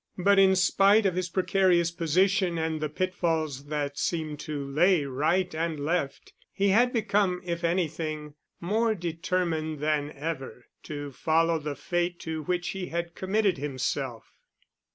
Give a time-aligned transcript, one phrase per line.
[0.17, 5.11] But in spite of his precarious position and the pitfalls that seemed to lay to
[5.11, 11.75] right and left, he had become, if anything, more determined than ever to follow the
[11.75, 14.33] fate to which he had committed himself.